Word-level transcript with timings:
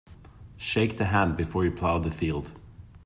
Shake 0.57 0.97
the 0.97 1.05
hand 1.05 1.37
before 1.37 1.63
you 1.63 1.69
plough 1.69 1.99
the 1.99 2.09
field. 2.09 2.53